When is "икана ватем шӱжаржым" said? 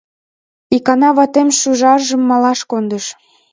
0.75-2.21